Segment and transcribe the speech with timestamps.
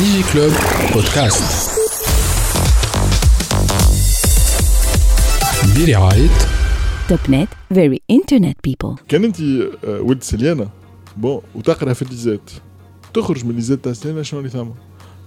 [0.00, 0.52] Digi Club
[0.94, 1.44] Podcast
[5.76, 6.28] برعاية
[7.08, 10.68] توب نت very internet people كان انت آه، ولد سليانه
[11.16, 12.50] بون وتقرا في الليزات
[13.14, 14.68] تخرج من الليزات تاع سليانه شنو اللي ثم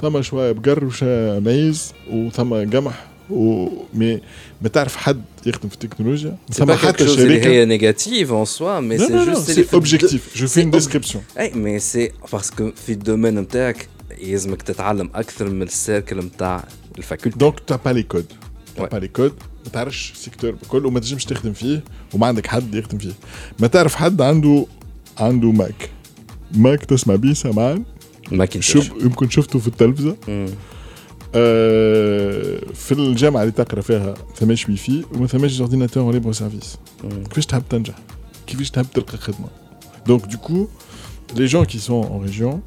[0.01, 4.21] ثم شويه بقر وشويه معيز وثم قمح و مي
[4.61, 7.77] ما تعرف حد يخدم في التكنولوجيا C'est ثم pas quelque حتى chose اللي شركه هي
[7.79, 9.51] négative en soi, mais Non, c'est non, non, juste...
[9.55, 10.21] c'est objectif.
[10.35, 11.19] Je fais une c'est ob- description.
[11.39, 13.87] اي mais c'est parce que في الدومين نتاعك
[14.18, 16.64] يلزمك تتعلم أكثر من السيركل نتاع
[16.98, 17.38] الفاكولتي.
[17.38, 18.26] دونك تا با لي كود.
[18.76, 18.90] تا Ouais.
[18.90, 19.32] با لي كود.
[19.64, 23.12] ما تعرفش السيكتور بكل وما تنجمش تخدم فيه وما عندك حد يخدم فيه.
[23.58, 24.66] ما تعرف حد عنده
[25.18, 25.90] عنده ماك.
[26.54, 27.84] ماك تسمع بيه سمعان
[28.32, 30.16] ما كنتش شوف يمكن شفته في التلفزة.
[31.34, 36.76] آه، في الجامعة اللي تقرأ فيها ثماش وي في وما ثماش أورديناتور ليبر سيرفيس.
[37.28, 37.94] كيفاش تحب تنجح؟
[38.46, 39.48] كيفاش تحب تلقى خدمة؟
[40.06, 40.68] دونك coup
[41.36, 42.60] les gens qui sont en région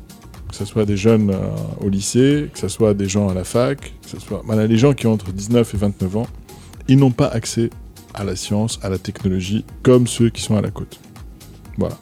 [0.50, 3.44] que ce soit des jeunes euh, au lycée que ce soit des gens à la
[3.44, 6.28] fac que ce soit les gens qui ont entre 19 et 29 ans
[6.88, 7.70] ils n'ont pas accès
[8.14, 11.00] à la science à la technologie comme ceux qui sont à la côte
[11.78, 11.98] voilà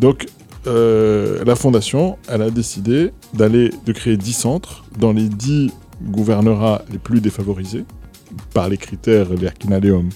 [0.00, 0.26] donc
[0.66, 5.70] euh, la fondation elle a décidé d'aller de créer 10 centres dans les 10
[6.02, 7.84] gouvernorats les plus défavorisés
[8.52, 10.08] par les critères les Arkinaleum,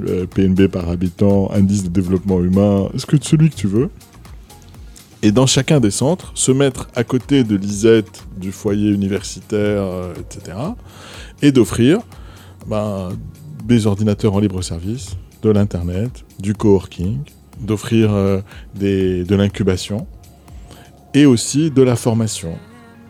[0.00, 3.90] euh, PNB par habitant, indice de développement humain, ce que celui que tu veux.
[5.24, 8.04] Et dans chacun des centres, se mettre à côté de l'ISET,
[8.36, 10.54] du foyer universitaire, euh, etc.
[11.40, 12.00] Et d'offrir
[12.66, 13.08] ben,
[13.64, 17.20] des ordinateurs en libre service, de l'Internet, du coworking,
[17.58, 18.42] d'offrir euh,
[18.74, 20.06] de l'incubation,
[21.14, 22.58] et aussi de la formation,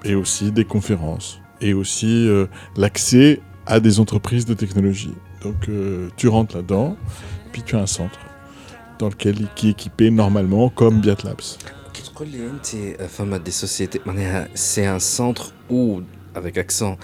[0.04, 5.14] et aussi des conférences, et aussi euh, l'accès à des entreprises de technologie.
[5.42, 5.68] Donc
[6.16, 6.96] tu rentres là-dedans,
[7.50, 8.20] puis tu as un centre
[9.00, 11.58] dans lequel qui est équipé normalement comme Biat Labs.
[11.93, 12.67] كي تقول لي انت
[13.03, 16.01] فما دي سوسيتي معناها سي ان سنتر où
[16.35, 16.97] avec accent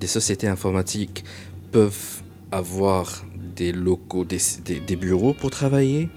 [0.00, 1.24] des sociétés informatiques
[1.72, 3.24] peuvent avoir
[3.56, 6.08] des locaux des, des, des bureaux pour travailler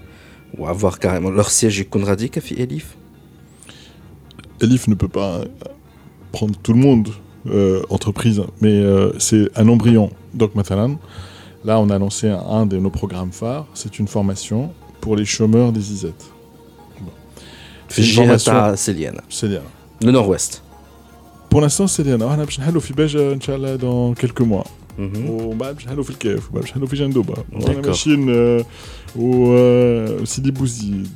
[0.58, 2.96] ou avoir carrément leur siège يكون راديكا في اليف
[4.60, 5.44] Elif ne peut pas euh,
[6.32, 7.08] prendre tout le monde,
[7.46, 10.10] euh, entreprise, mais euh, c'est un embryon.
[10.32, 10.98] Donc Matalan,
[11.64, 14.72] là on a lancé un, un de nos programmes phares, c'est une formation
[15.02, 16.20] pour les chômeurs des ISET.
[17.90, 17.92] Bon.
[17.92, 19.62] في C'est une الجهه formation, تاع سليانا c'est bien.
[20.02, 20.62] لو نور ويست
[21.54, 22.18] Pour l'instant c'est bien.
[22.20, 24.66] On a besoin de في باجة ان شاء الله dans quelques mois.
[24.98, 25.30] Mhm.
[25.30, 27.86] ومن بعد باش نحلو في الكيف ومن بعد باش نحلو في جندوبه وانا D'accord.
[27.86, 28.64] ماشيين آه،
[29.16, 31.08] و آه، وسيدي بوزيد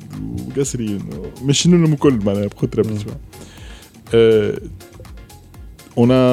[0.48, 0.98] وقاسرين
[1.44, 2.86] ماشيين لهم الكل معناها بخطره Mm.
[2.86, 3.12] بالنسبه
[4.12, 4.58] Euh,
[5.96, 6.24] on a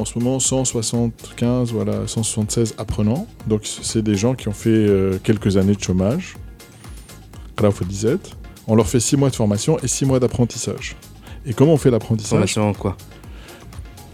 [0.00, 3.26] en ce moment 175, voilà, 176 apprenants.
[3.50, 6.36] Donc, c'est des gens qui ont fait euh, quelques années de chômage.
[7.58, 8.26] Grâce au disette.
[8.68, 10.96] On leur fait 6 mois de formation et 6 mois d'apprentissage.
[11.46, 12.96] Et comment on fait l'apprentissage formation en quoi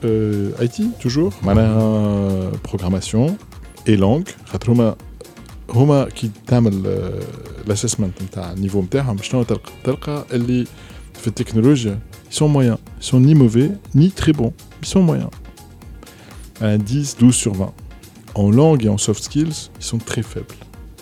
[0.05, 3.37] euh, IT toujours معناها programmation
[3.87, 4.97] et langue خاطر هما
[5.71, 6.83] هما كي تعمل
[7.67, 10.67] الاسسمنت نتاع النيفو نتاعهم شنو تلقى تلقى اللي
[11.15, 11.99] في التكنولوجيا
[12.31, 14.53] ils sont moyens ils sont ni mauvais ni très bons
[14.83, 15.31] ils sont moyens
[16.61, 17.73] un 10 12 sur 20
[18.34, 20.56] en langue et en soft skills ils sont très faibles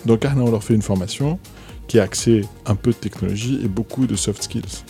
[0.05, 1.39] donc احنا on leur fait une formation
[1.88, 4.84] qui a accès un peu de technologie et beaucoup de soft skills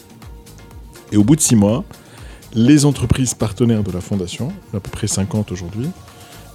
[1.12, 1.84] et au bout de 6 mois
[2.55, 5.88] les entreprises partenaires de la fondation, à peu près 50 aujourd'hui,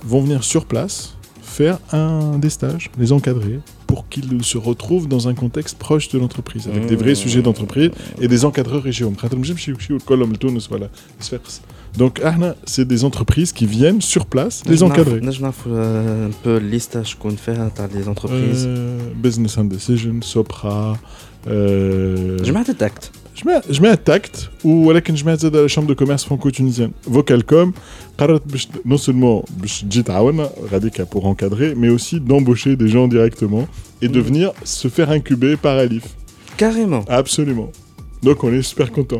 [0.05, 5.27] vont venir sur place faire un, des stages, les encadrer, pour qu'ils se retrouvent dans
[5.27, 7.15] un contexte proche de l'entreprise, avec des vrais Mmh.
[7.15, 9.15] sujets d'entreprise et des encadreurs régionaux.
[11.97, 12.21] Donc,
[12.65, 15.21] c'est des entreprises qui viennent sur place les encadrer.
[15.21, 18.65] Nous euh, avons un peu la liste qu'on fait hein, des entreprises.
[18.67, 20.97] Euh, business and Decision, Sopra.
[21.47, 23.11] Euh, je mets Tact.
[23.35, 26.91] Je mets Tact ou je mets la chambre de commerce franco-tunisienne.
[27.05, 27.71] Vocalcom,
[28.85, 29.45] non seulement
[31.09, 33.67] pour encadrer, mais aussi d'embaucher des gens directement
[34.01, 34.23] et de mm.
[34.23, 36.03] venir se faire incuber par Alif.
[36.57, 37.05] Carrément.
[37.07, 37.71] Absolument.
[38.21, 39.19] Donc on est super content.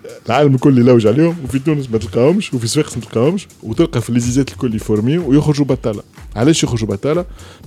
[0.26, 4.50] العالم الكل يلوج عليهم وفي تونس ما تلقاهمش وفي صفاقس ما تلقاهمش وتلقى في ليزيزات
[4.52, 6.02] الكل يفورميو ويخرجوا بطاله.
[6.36, 7.24] علاش يخرجوا بطاله؟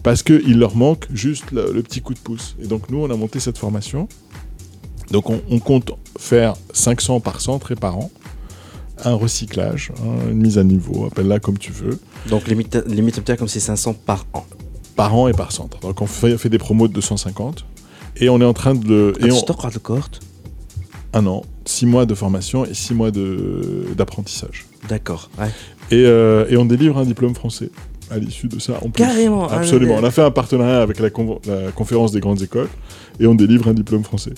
[0.07, 2.55] Parce qu'il leur manque juste le, le petit coup de pouce.
[2.63, 4.07] Et donc nous on a monté cette formation.
[5.11, 5.89] Donc on, on compte
[6.19, 8.09] faire 500 par centre et par an.
[9.05, 11.97] Un recyclage, hein, une mise à niveau, appelle-la comme tu veux,
[12.29, 14.45] donc limite limite نتاعك comme c'est 500 par an
[14.97, 15.79] par an et par centre.
[15.79, 17.65] Donc on fait, fait des promos de 250
[18.17, 18.87] et on est en train de...
[18.87, 20.19] le- Et قداش on, تقعد الكورت
[21.13, 24.65] un an, six mois de formation et six mois de- d'apprentissage.
[24.89, 25.23] D'accord.
[25.39, 25.51] Ouais.
[25.91, 27.69] Et, euh, et on délivre un diplôme français
[28.11, 28.73] à l'issue de ça.
[28.85, 29.03] En plus.
[29.03, 29.95] Carrément, ah, Absolument.
[29.95, 30.01] ouais.
[30.03, 32.69] On a fait un partenariat avec la, convo- la conférence des grandes écoles
[33.19, 34.33] et on délivre un diplôme français.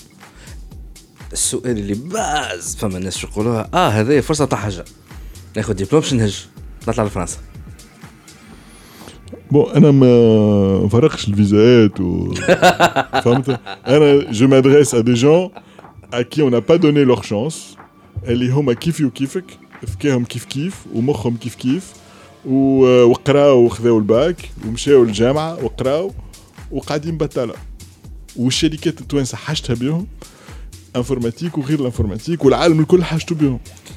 [1.33, 4.85] السؤال اللي باز فما ناس يقولوها اه هذه فرصه تاع حاجه
[5.55, 6.45] ناخذ دبلوم باش نهج
[6.87, 7.37] نطلع لفرنسا
[9.53, 12.33] Bon, انا ما مفرقش الفيزات و
[13.23, 15.51] فهمت انا je m'adresse à des gens
[16.12, 17.76] à qui on n'a pas donné leur chance.
[18.28, 19.44] اللي هما كيفي وكيفك
[19.86, 21.92] فكاهم كيف كيف ومخهم كيف كيف
[22.46, 26.12] وقراو وخذاو الباك ومشاو للجامعه وقراو
[26.70, 27.54] وقاعدين بطاله
[28.36, 30.06] والشركات التوانسه حاجتها بهم
[30.96, 33.58] انفورماتيك وغير الانفورماتيك والعالم الكل حاجته بهم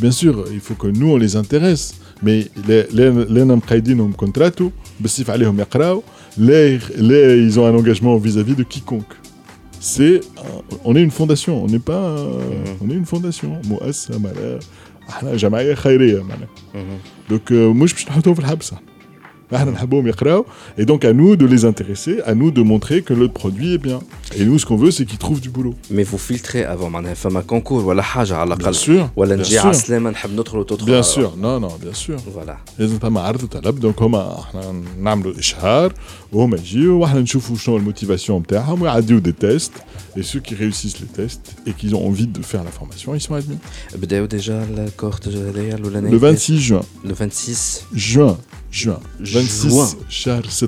[0.00, 1.94] bien sûr, il faut que nous on les intéresse.
[2.22, 4.50] Mais les Namkhaïdin ont un contrat,
[6.38, 9.14] ils ont un engagement vis-à-vis de quiconque.
[10.00, 10.20] Euh,
[10.84, 12.76] on est une fondation, on n'est pas, euh, mhm.
[12.82, 13.60] on est une fondation.
[13.82, 14.58] Euh,
[16.74, 16.82] mhm.
[17.28, 18.72] Donc, moi je suis dans ah, le
[20.78, 23.78] et donc à nous de les intéresser, à nous de montrer que le produit est
[23.78, 24.00] bien.
[24.36, 25.74] Et nous, ce qu'on veut, c'est qu'ils trouvent du boulot.
[25.90, 29.10] Mais vous filtrez avant, femme un concours, voilà, haja à la Bien sûr.
[29.36, 29.62] Bien sûr.
[30.86, 32.16] Bien sûr, non, non, bien sûr.
[32.32, 32.58] Voilà.
[32.78, 35.90] Et donc, on a le ishar,
[36.32, 39.82] on a dit, on a la motivation, on a des tests.
[40.16, 43.20] Et ceux qui réussissent les tests et qui ont envie de faire la formation, ils
[43.20, 43.58] sont admis.
[44.28, 46.82] Déjà la cohorte le 26 juin.
[47.04, 48.38] Le 26 juin.
[48.71, 49.95] juin 26 Juin.
[50.09, 50.67] شهر 6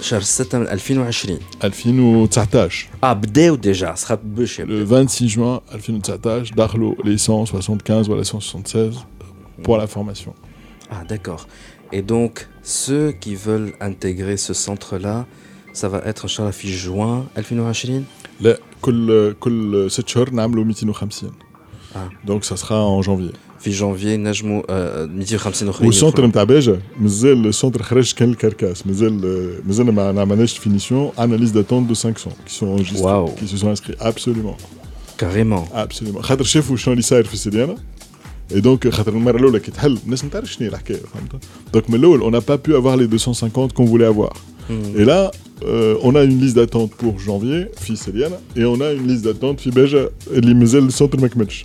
[0.00, 4.78] شهر 6 من 2020 2019 اه بداو ديجا سخط باش يبداو.
[4.78, 8.94] Le 26 juin 2019, دخلوا les 175 ou les 176
[9.64, 10.34] pour la formation.
[10.90, 11.46] Ah, d'accord.
[11.92, 15.26] Et donc, ceux qui veulent intégrer ce centre-là,
[15.72, 18.02] ça va être Inch'Allah fi juin 2020
[18.40, 21.32] لا كل كل 6 شهور نعملوا 250
[21.92, 22.08] Ah.
[22.24, 26.28] donc ça sera en janvier في janvier نجموا آه، 250 اخرين والسونتر يدخلوا.
[26.28, 29.12] نتاع باجا مازال السونتر خرج كان الكركاس مازال
[29.66, 32.14] مازال ما ما عملناش فينيسيون عندنا ليست داتونت دو 500
[32.46, 33.40] qui sont enregistrés Wow.
[33.40, 34.56] qui se sont inscrits absolument
[35.22, 35.64] Carrément.
[35.74, 37.74] absolument خاطر شافوا شنو اللي صاير في سيديانا
[38.54, 41.90] اي دونك خاطر المره الاولى كي تحل الناس ما تعرفش شنو هي الحكايه فهمت دونك
[41.90, 44.32] من الاول on n'a pas pu avoir les 250 qu'on voulait avoir
[44.70, 45.00] Hmm.
[45.00, 45.20] Et là,
[45.64, 49.24] euh, on a une liste d'attente pour janvier, fils Eliana, et on a une liste
[49.24, 51.64] d'attente في باجا اللي مازال السونتر ما كملش.